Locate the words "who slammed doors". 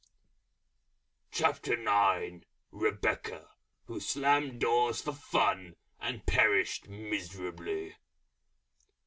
3.87-4.99